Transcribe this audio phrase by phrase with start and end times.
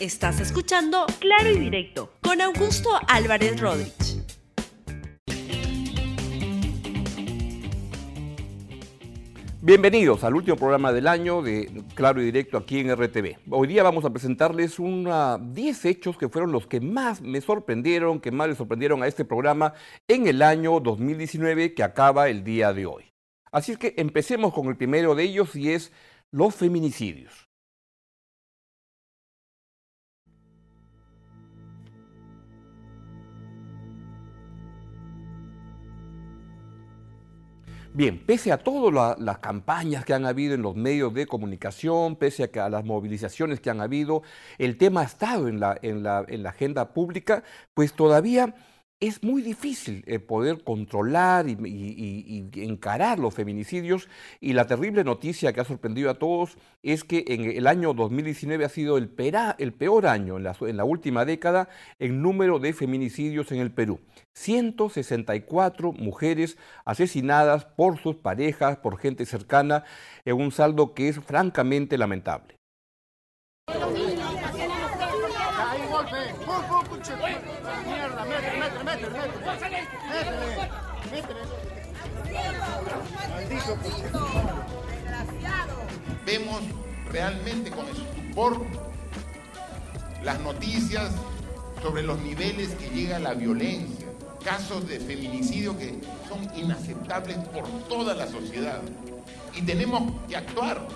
[0.00, 4.24] Estás escuchando Claro y Directo con Augusto Álvarez Rodríguez.
[9.60, 13.38] Bienvenidos al último programa del año de Claro y Directo aquí en RTV.
[13.50, 18.30] Hoy día vamos a presentarles 10 hechos que fueron los que más me sorprendieron, que
[18.30, 19.74] más le sorprendieron a este programa
[20.06, 23.12] en el año 2019 que acaba el día de hoy.
[23.50, 25.90] Así es que empecemos con el primero de ellos y es
[26.30, 27.47] los feminicidios.
[37.98, 42.48] Bien, pese a todas las campañas que han habido en los medios de comunicación, pese
[42.60, 44.22] a, las movilizaciones que han habido,
[44.58, 47.42] el tema ha estado en la agenda pública,
[47.74, 48.54] pues todavía
[49.00, 54.08] es muy difícil eh, poder controlar y, encarar los feminicidios
[54.40, 58.64] y la terrible noticia que ha sorprendido a todos es que en el año 2019
[58.64, 59.10] ha sido el,
[59.58, 61.68] el peor año en la, en la, última década
[62.00, 64.00] en número de feminicidios en el Perú.
[64.34, 69.84] 164 mujeres asesinadas por sus parejas, por gente cercana,
[70.24, 72.56] en un saldo que es francamente lamentable.
[86.24, 86.60] Vemos
[87.10, 88.64] realmente con estupor
[90.22, 91.10] las noticias
[91.82, 94.06] sobre los niveles que llega la violencia,
[94.44, 98.80] casos de feminicidio que son inaceptables por toda la sociedad.
[99.54, 100.86] Y tenemos que actuar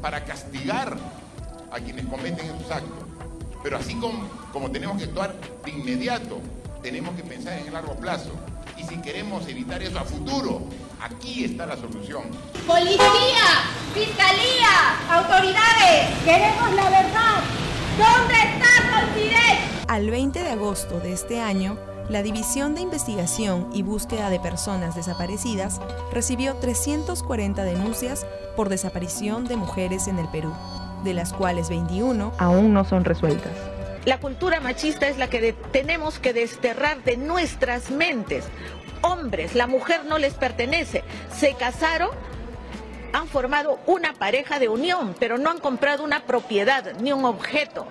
[0.00, 0.96] para castigar
[1.70, 3.06] a quienes cometen esos actos.
[3.62, 6.38] Pero así como, como tenemos que actuar de inmediato,
[6.82, 8.30] tenemos que pensar en el largo plazo.
[8.76, 10.62] Y si queremos evitar eso a futuro,
[11.00, 12.24] aquí está la solución.
[12.66, 13.46] Policía,
[13.92, 17.42] fiscalía, autoridades, queremos la verdad.
[17.96, 19.58] ¿Dónde está Confidel?
[19.86, 24.94] Al 20 de agosto de este año, la División de Investigación y Búsqueda de Personas
[24.94, 25.80] Desaparecidas
[26.12, 28.26] recibió 340 denuncias
[28.56, 30.52] por desaparición de mujeres en el Perú,
[31.02, 33.52] de las cuales 21 aún no son resueltas.
[34.04, 38.44] La cultura machista es la que tenemos que desterrar de nuestras mentes.
[39.00, 41.02] Hombres, la mujer no les pertenece.
[41.34, 42.10] Se casaron,
[43.14, 47.86] han formado una pareja de unión, pero no han comprado una propiedad ni un objeto.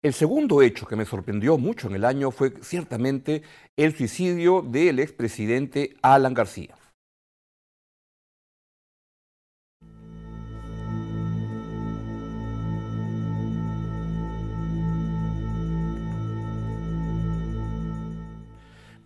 [0.00, 3.42] El segundo hecho que me sorprendió mucho en el año fue ciertamente
[3.76, 6.77] el suicidio del expresidente Alan García.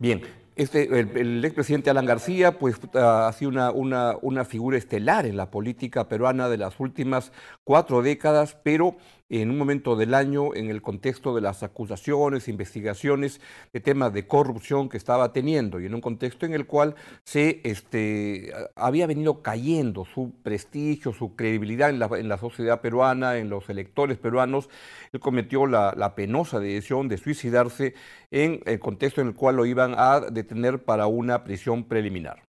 [0.02, 0.20] Bien,
[0.56, 6.08] este, el, expresidente Alan García pues, ha sido una, una, figura estelar en la política
[6.08, 7.30] peruana de las últimas
[7.62, 8.96] cuatro décadas, pero
[9.40, 13.40] en un momento del año en el contexto de las acusaciones, investigaciones
[13.72, 16.94] de temas de corrupción que estaba teniendo y en un contexto en el cual
[17.24, 23.70] se este, había venido cayendo su prestigio, su credibilidad en la, sociedad peruana, en los
[23.70, 24.68] electores peruanos,
[25.12, 27.94] él cometió la, la penosa decisión de suicidarse
[28.30, 32.42] en el contexto en el cual lo iban a detener para una prisión preliminar.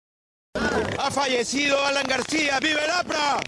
[0.99, 3.39] Ha fallecido Alan García, ¡vive el APRA!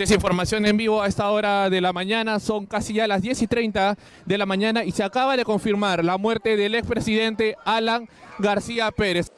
[0.00, 3.42] Es, información en vivo a esta hora de la mañana, son casi ya las 10
[3.42, 3.96] y 30
[4.26, 8.08] de la mañana y se acaba de confirmar la muerte del expresidente Alan
[8.40, 9.30] García Pérez.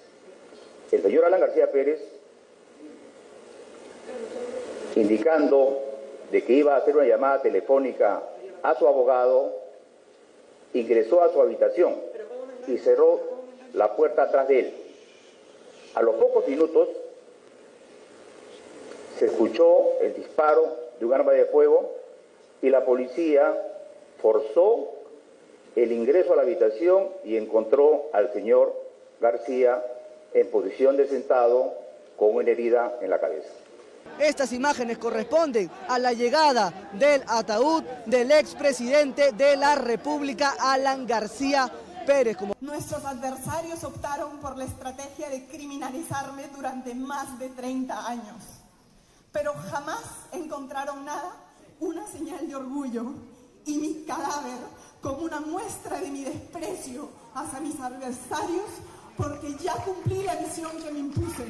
[0.90, 2.00] El señor Alan García Pérez,
[4.94, 5.78] indicando
[6.32, 8.22] de que iba a hacer una llamada telefónica
[8.62, 9.52] a su abogado,
[10.72, 11.96] ingresó a su habitación
[12.66, 13.20] y cerró
[13.74, 14.74] la puerta atrás de él.
[15.94, 16.88] A los pocos minutos
[19.18, 21.92] se escuchó el disparo de un arma de fuego
[22.62, 23.54] y la policía
[24.20, 24.92] forzó
[25.74, 28.74] el ingreso a la habitación y encontró al señor
[29.20, 29.82] García
[30.34, 31.72] en posición de sentado
[32.16, 33.48] con una herida en la cabeza.
[34.18, 41.70] Estas imágenes corresponden a la llegada del ataúd del expresidente de la República, Alan García
[42.06, 42.36] Pérez.
[42.60, 48.65] Nuestros adversarios optaron por la estrategia de criminalizarme durante más de 30 años
[49.36, 51.30] pero jamás encontraron nada,
[51.78, 53.04] una señal de orgullo
[53.66, 54.56] y mi cadáver
[55.02, 58.64] como una muestra de mi desprecio hacia mis adversarios
[59.14, 61.44] porque ya cumplí la misión que me impuse.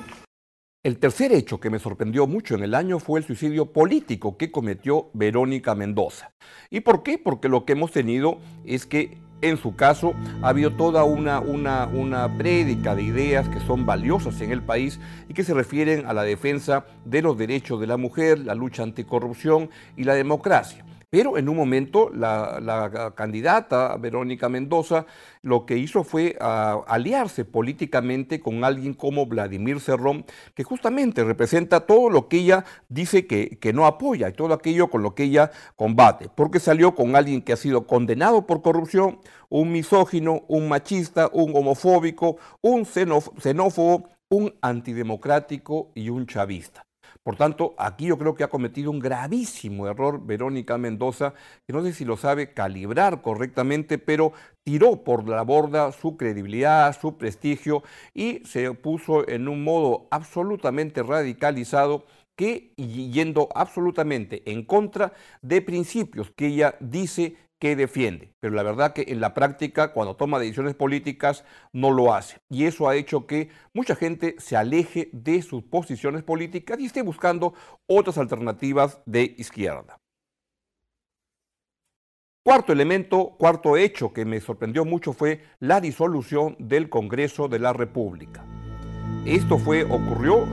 [0.82, 4.50] El tercer hecho que me sorprendió mucho en el año fue el suicidio político que
[4.50, 6.32] cometió Verónica Mendoza.
[6.70, 7.18] ¿Y por qué?
[7.18, 11.86] Porque lo que hemos tenido es que en su caso, ha habido toda una, una,
[11.86, 14.98] una prédica de ideas que son valiosas en el país
[15.28, 18.82] y que se refieren a la defensa de los derechos de la mujer, la lucha
[18.82, 20.84] anticorrupción y la democracia.
[21.08, 25.06] Pero en un momento la, candidata Verónica Mendoza
[25.42, 30.24] lo que hizo fue ah, aliarse políticamente con alguien como Vladimir Cerrón,
[30.54, 34.88] que justamente representa todo lo que ella dice que, que no apoya y todo aquello
[34.90, 39.20] con lo que ella combate, porque salió con alguien que ha sido condenado por corrupción,
[39.48, 46.85] un misógino, un machista, un homofóbico, un xenófobo, un antidemocrático y un chavista.
[47.26, 51.34] Por tanto, aquí yo creo que ha cometido un gravísimo error Verónica Mendoza,
[51.66, 54.32] que no sé si lo sabe calibrar correctamente, pero
[54.62, 57.82] tiró por la borda su credibilidad, su prestigio
[58.14, 62.06] y se puso en un modo absolutamente radicalizado
[62.36, 65.12] que yendo absolutamente en contra
[65.42, 70.16] de principios que ella dice que defiende, pero la verdad que en la práctica, cuando
[70.16, 72.38] toma decisiones políticas, no lo hace.
[72.50, 77.02] Y eso ha hecho que mucha gente se aleje de sus posiciones políticas y esté
[77.02, 77.54] buscando
[77.86, 79.98] otras alternativas de izquierda.
[82.44, 87.72] Cuarto elemento, cuarto hecho que me sorprendió mucho fue la disolución del Congreso de la
[87.72, 88.44] República.
[89.24, 90.46] Esto fue, ocurrió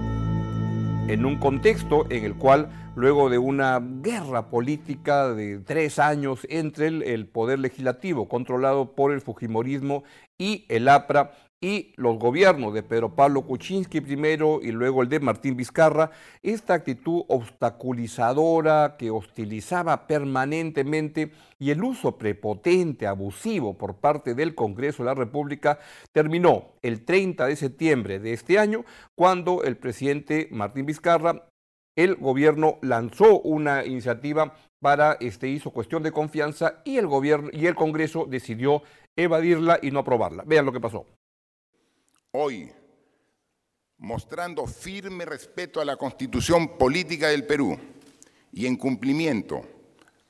[1.07, 6.87] en un contexto en el cual luego de una guerra política de tres años entre
[6.87, 10.03] el, poder legislativo controlado por el Fujimorismo
[10.37, 11.33] y el APRA
[11.63, 16.11] y los gobiernos de Pedro Pablo Kuczynski primero y luego el de Martín Vizcarra,
[16.41, 25.03] esta actitud obstaculizadora que hostilizaba permanentemente y el uso prepotente, abusivo por parte del Congreso
[25.03, 25.79] de la República
[26.11, 28.83] terminó el 30 de septiembre de este año
[29.15, 31.47] cuando el presidente Martín Vizcarra
[31.95, 37.67] el gobierno lanzó una iniciativa para este hizo cuestión de confianza y el gobierno y
[37.67, 38.81] el Congreso decidió
[39.15, 40.43] evadirla y no aprobarla.
[40.45, 41.05] Vean lo que pasó.
[42.35, 42.71] Hoy,
[43.99, 47.77] mostrando firme respeto a la Constitución política del Perú
[48.51, 49.63] y en cumplimiento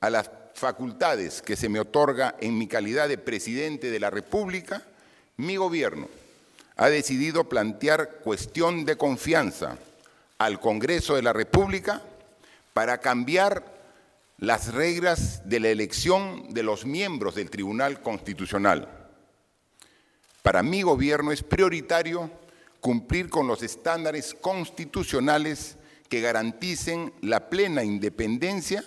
[0.00, 4.82] a las facultades que se me otorga en mi calidad de presidente de la República,
[5.38, 6.10] mi gobierno
[6.76, 9.78] ha decidido plantear cuestión de confianza
[10.36, 12.02] al Congreso de la República
[12.74, 13.64] para cambiar
[14.36, 19.03] las reglas de la elección de los miembros del Tribunal Constitucional.
[20.44, 22.30] Para mi gobierno es prioritario
[22.78, 25.78] cumplir con los estándares constitucionales
[26.10, 28.84] que garanticen la plena independencia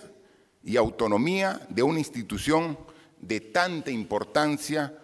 [0.62, 2.78] y autonomía de una institución
[3.20, 4.96] de tanta importancia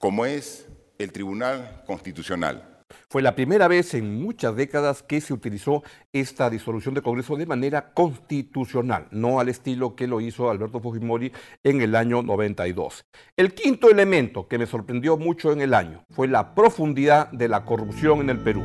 [0.00, 0.66] como es
[0.98, 2.69] el Tribunal Constitucional.
[3.08, 5.82] Fue la primera vez en muchas décadas que se utilizó
[6.12, 11.32] esta disolución de Congreso de manera constitucional, no al estilo que lo hizo Alberto Fujimori
[11.62, 13.04] en el año 92.
[13.36, 17.64] El quinto elemento que me sorprendió mucho en el año fue la profundidad de la
[17.64, 18.62] corrupción en el Perú.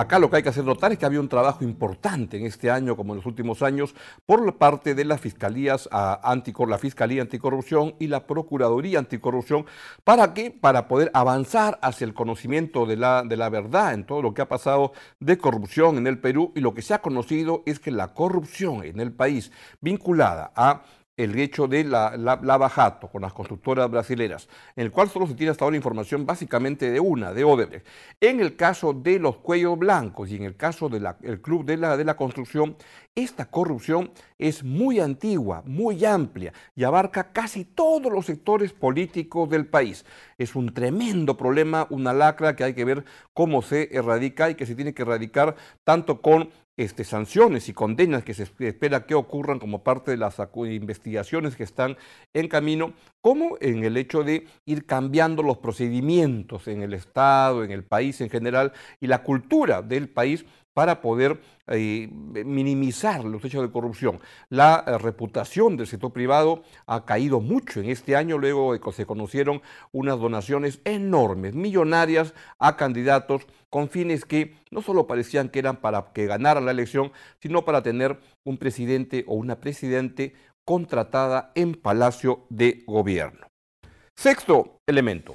[0.00, 2.70] Acá lo que hay que hacer notar es que había un trabajo importante en este
[2.70, 3.94] año, como en los últimos años,
[4.24, 6.18] por parte de las fiscalías ah,
[6.66, 9.66] la Fiscalía Anticorrupción y la Procuraduría Anticorrupción.
[10.02, 10.50] ¿Para qué?
[10.50, 14.40] Para poder avanzar hacia el conocimiento de la, de la verdad en todo lo que
[14.40, 16.50] ha pasado de corrupción en el Perú.
[16.56, 19.52] Y lo que se ha conocido es que la corrupción en el país
[19.82, 20.82] vinculada a
[21.24, 22.38] el hecho de la, la,
[23.12, 26.98] con las constructoras brasileras, en el cual solo se tiene hasta ahora información básicamente de
[26.98, 27.86] una, de Odebrecht.
[28.20, 31.96] En el caso de los cuellos blancos y en el caso del Club de la,
[31.96, 32.76] de la Construcción,
[33.14, 39.66] esta corrupción es muy antigua, muy amplia y abarca casi todos los sectores políticos del
[39.66, 40.06] país.
[40.38, 43.04] Es un tremendo problema, una lacra que hay que ver
[43.34, 48.24] cómo se erradica y que se tiene que erradicar tanto con este, sanciones y condenas
[48.24, 51.98] que se espera que ocurran como parte de las investigaciones que están
[52.32, 57.70] en camino, como en el hecho de ir cambiando los procedimientos en el Estado, en
[57.70, 63.60] el país en general y la cultura del país para poder eh, minimizar los hechos
[63.60, 64.18] de corrupción.
[64.48, 68.92] La eh, reputación del sector privado ha caído mucho en este año, luego de que
[68.92, 69.60] se conocieron
[69.92, 76.12] unas donaciones enormes, millonarias, a candidatos con fines que no solo parecían que eran para
[76.12, 80.34] que ganaran la elección, sino para tener un presidente o una presidente
[80.64, 83.46] contratada en Palacio de Gobierno.
[84.16, 85.34] Sexto elemento,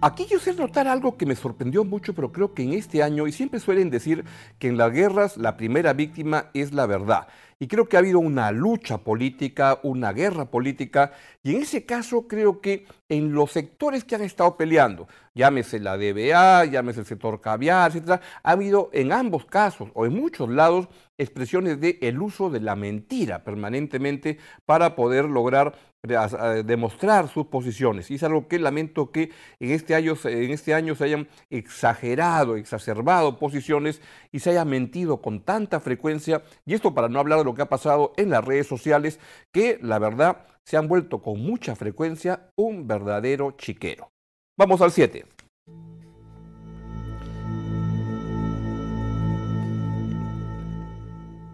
[0.00, 3.26] Aquí yo sé notar algo que me sorprendió mucho, pero creo que en este año,
[3.26, 4.24] y siempre suelen decir
[4.60, 7.26] que en las guerras la primera víctima es la verdad.
[7.60, 11.12] Y creo que ha habido una lucha política, una guerra política,
[11.42, 15.96] y en ese caso creo que en los sectores que han estado peleando, llámese la
[15.96, 20.88] DBA, llámese el sector caviar, etcétera, ha habido en ambos casos o en muchos lados
[21.16, 28.10] expresiones de el uso de la mentira permanentemente para poder lograr demostrar sus posiciones.
[28.10, 32.56] Y es algo que lamento que en este, año, en este año se hayan exagerado,
[32.56, 34.00] exacerbado posiciones
[34.30, 36.42] y se haya mentido con tanta frecuencia.
[36.64, 39.18] Y esto para no hablar de lo que ha pasado en las redes sociales,
[39.52, 44.12] que la verdad se han vuelto con mucha frecuencia un verdadero chiquero.
[44.58, 45.24] Vamos al 7.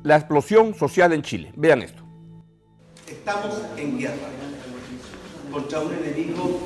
[0.02, 1.52] La explosión social en Chile.
[1.54, 2.02] Vean esto.
[3.06, 4.16] Estamos en guerra
[5.52, 6.58] contra un enemigo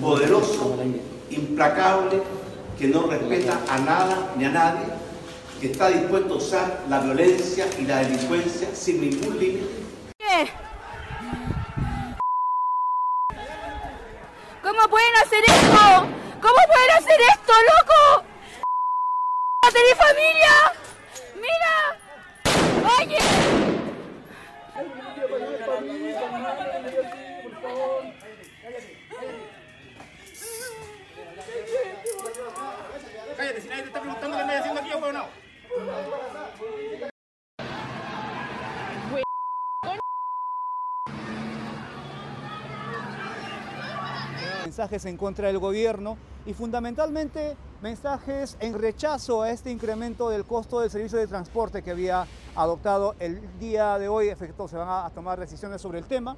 [0.00, 0.74] poderoso,
[1.28, 2.22] implacable,
[2.78, 4.86] que no respeta a nada ni a nadie,
[5.60, 9.87] que está dispuesto a usar la violencia y la delincuencia sin ningún límite.
[14.88, 16.08] ¿Cómo pueden hacer esto?
[16.40, 18.24] ¿Cómo pueden hacer esto, loco?
[19.70, 20.72] ¡De familia!
[21.34, 21.74] ¡Mira!
[22.98, 23.18] ¡Oye!
[33.36, 37.07] Cállate, si nadie te está preguntando qué andas haciendo aquí, o no.
[44.78, 46.16] Mensajes en contra del gobierno
[46.46, 51.90] y fundamentalmente mensajes en rechazo a este incremento del costo del servicio de transporte que
[51.90, 54.28] había adoptado el día de hoy.
[54.28, 56.36] Efecto, se van a tomar decisiones sobre el tema.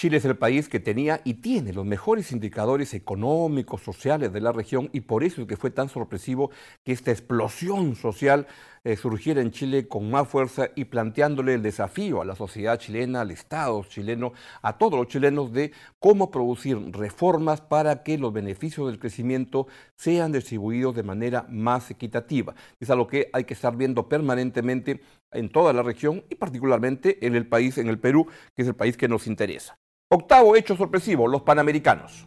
[0.00, 4.50] Chile es el país que tenía y tiene los mejores indicadores económicos, sociales de la
[4.50, 6.50] región y por eso es que fue tan sorpresivo
[6.82, 8.46] que esta explosión social
[8.82, 13.20] eh, surgiera en Chile con más fuerza y planteándole el desafío a la sociedad chilena,
[13.20, 18.86] al Estado chileno, a todos los chilenos de cómo producir reformas para que los beneficios
[18.86, 19.66] del crecimiento
[19.96, 22.54] sean distribuidos de manera más equitativa.
[22.80, 27.34] Es algo que hay que estar viendo permanentemente en toda la región y particularmente en
[27.34, 29.78] el país, en el Perú, que es el país que nos interesa.
[30.12, 32.26] Octavo hecho sorpresivo, los Panamericanos.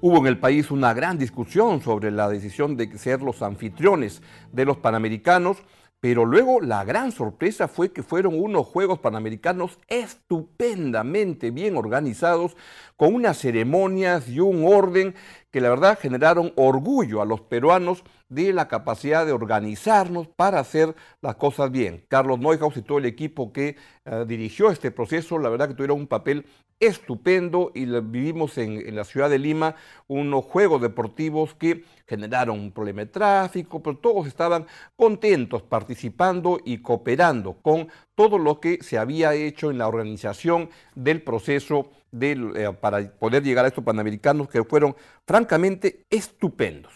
[0.00, 4.64] Hubo en el país una gran discusión sobre la decisión de ser los anfitriones de
[4.64, 5.58] los Panamericanos,
[6.00, 12.56] pero luego la gran sorpresa fue que fueron unos Juegos Panamericanos estupendamente bien organizados,
[12.96, 15.14] con unas ceremonias y un orden
[15.54, 20.96] que la verdad generaron orgullo a los peruanos de la capacidad de organizarnos para hacer
[21.20, 22.04] las cosas bien.
[22.08, 26.00] Carlos Neuhaus y todo el equipo que eh, dirigió este proceso, la verdad que tuvieron
[26.00, 26.44] un papel
[26.80, 29.76] estupendo y vivimos en, la ciudad de Lima
[30.08, 36.78] unos juegos deportivos que generaron un problema de tráfico, pero todos estaban contentos participando y
[36.78, 41.90] cooperando con todo lo que se había hecho en la organización del proceso
[42.20, 46.92] eh, para poder llegar a estos panamericanos que fueron francamente estupendos.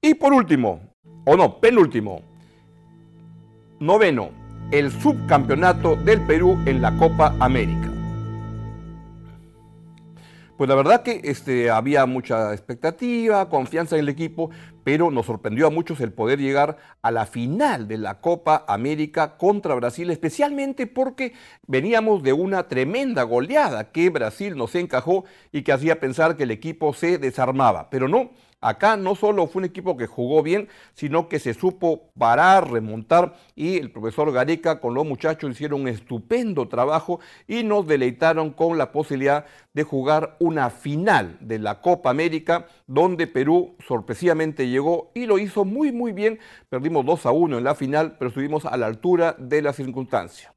[0.00, 0.94] Y por último,
[1.24, 2.22] o no, penúltimo,
[3.78, 4.30] noveno,
[4.70, 7.91] el subcampeonato del Perú en la Copa América.
[10.62, 14.50] Pues la verdad que este, había mucha expectativa, confianza en el equipo,
[14.84, 19.36] pero nos sorprendió a muchos el poder llegar a la final de la Copa América
[19.38, 21.32] contra Brasil, especialmente porque
[21.66, 26.52] veníamos de una tremenda goleada que Brasil nos encajó y que hacía pensar que el
[26.52, 28.30] equipo se desarmaba, pero no.
[28.62, 33.34] Acá no solo fue un equipo que jugó bien, sino que se supo parar, remontar
[33.56, 38.78] y el profesor Gareca con los muchachos hicieron un estupendo trabajo y nos deleitaron con
[38.78, 45.26] la posibilidad de jugar una final de la Copa América donde Perú sorpresivamente llegó y
[45.26, 46.38] lo hizo muy muy bien.
[46.68, 50.54] Perdimos 2 a 1 en la final, pero estuvimos a la altura de la circunstancia.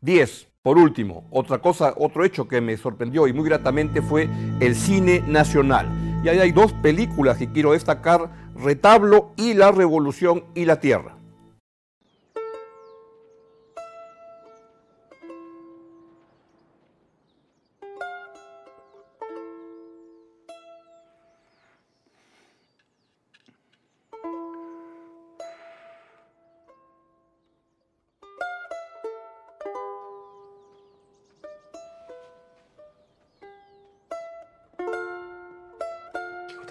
[0.00, 0.53] 10.
[0.64, 4.30] Por último, otra cosa, otro hecho que me sorprendió y muy gratamente fue
[4.60, 5.86] el cine nacional.
[6.24, 11.13] Y ahí hay dos películas que quiero destacar, Retablo y La Revolución y la Tierra.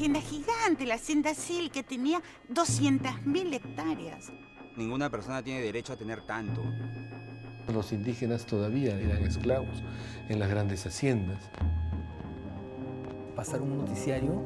[0.00, 4.32] Una hacienda gigante, la hacienda Sil, que tenía 200.000 hectáreas.
[4.74, 6.62] Ninguna persona tiene derecho a tener tanto.
[7.70, 9.82] Los indígenas todavía eran esclavos
[10.30, 11.50] en las grandes haciendas.
[13.36, 14.40] Pasar un noticiario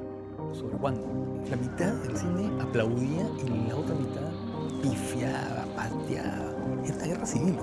[0.53, 1.45] sobre cuándo.
[1.49, 4.33] La mitad del cine aplaudía y la otra mitad
[4.83, 6.83] pifiaba, pateaba.
[6.85, 7.57] Esta guerra civil.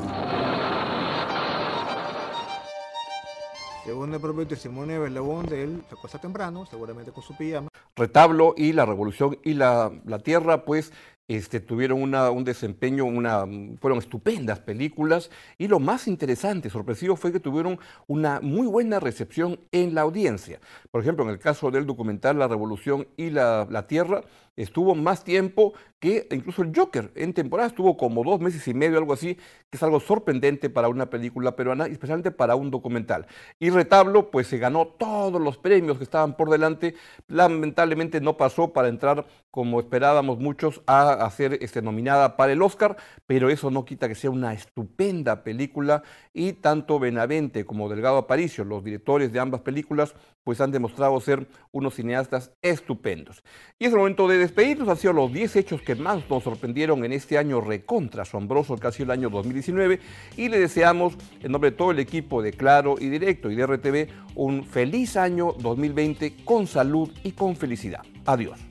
[3.83, 7.67] Según el propio testimonio de Berlebón, de él se acuesta temprano, seguramente con su pijama.
[7.95, 10.93] Retablo y La Revolución y la, la Tierra, pues
[11.27, 13.45] este, tuvieron una, un desempeño, una,
[13.79, 19.59] fueron estupendas películas y lo más interesante, sorpresivo, fue que tuvieron una muy buena recepción
[19.71, 20.59] en la audiencia.
[20.91, 24.23] Por ejemplo, en el caso del documental La Revolución y la, la Tierra,
[24.55, 27.11] estuvo más tiempo que incluso el Joker.
[27.15, 30.89] En temporada estuvo como dos meses y medio, algo así, que es algo sorprendente para
[30.89, 33.27] una película peruana, especialmente para un documental.
[33.59, 36.95] Y Retablo, pues se ganó todos los premios que estaban por delante.
[37.27, 42.63] Lamentablemente no pasó para entrar, como esperábamos muchos, a, a ser este, nominada para el
[42.63, 46.01] Oscar, pero eso no quita que sea una estupenda película.
[46.33, 51.47] Y tanto Benavente como Delgado Aparicio, los directores de ambas películas, pues han demostrado ser
[51.71, 53.43] unos cineastas estupendos.
[53.77, 57.03] Y es el momento de despedirnos, han sido los 10 hechos que más nos sorprendieron
[57.05, 59.99] en este año recontra asombroso que ha sido el año 2019
[60.37, 63.65] y le deseamos en nombre de todo el equipo de Claro y Directo y de
[63.65, 68.01] RTV un feliz año 2020 con salud y con felicidad.
[68.25, 68.70] Adiós.